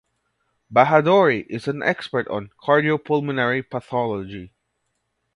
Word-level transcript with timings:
Bahadori 0.73 1.45
is 1.47 1.67
an 1.67 1.83
expert 1.83 2.27
on 2.27 2.49
Cardiopulmonary 2.63 3.61
pathology. 3.69 4.51